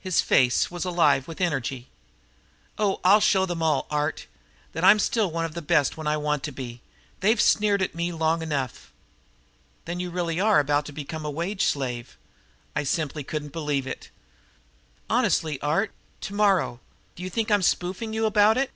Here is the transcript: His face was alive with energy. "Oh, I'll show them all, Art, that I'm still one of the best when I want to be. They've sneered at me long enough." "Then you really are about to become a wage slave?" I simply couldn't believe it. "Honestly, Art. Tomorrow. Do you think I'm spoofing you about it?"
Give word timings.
His 0.00 0.20
face 0.20 0.70
was 0.70 0.84
alive 0.84 1.26
with 1.26 1.40
energy. 1.40 1.88
"Oh, 2.76 3.00
I'll 3.04 3.22
show 3.22 3.46
them 3.46 3.62
all, 3.62 3.86
Art, 3.90 4.26
that 4.74 4.84
I'm 4.84 4.98
still 4.98 5.30
one 5.30 5.46
of 5.46 5.54
the 5.54 5.62
best 5.62 5.96
when 5.96 6.06
I 6.06 6.14
want 6.18 6.42
to 6.42 6.52
be. 6.52 6.82
They've 7.20 7.40
sneered 7.40 7.80
at 7.80 7.94
me 7.94 8.12
long 8.12 8.42
enough." 8.42 8.92
"Then 9.86 9.98
you 9.98 10.10
really 10.10 10.38
are 10.40 10.60
about 10.60 10.84
to 10.84 10.92
become 10.92 11.24
a 11.24 11.30
wage 11.30 11.64
slave?" 11.64 12.18
I 12.76 12.82
simply 12.84 13.24
couldn't 13.24 13.54
believe 13.54 13.86
it. 13.86 14.10
"Honestly, 15.08 15.58
Art. 15.62 15.90
Tomorrow. 16.20 16.80
Do 17.16 17.22
you 17.22 17.30
think 17.30 17.50
I'm 17.50 17.62
spoofing 17.62 18.12
you 18.12 18.26
about 18.26 18.58
it?" 18.58 18.70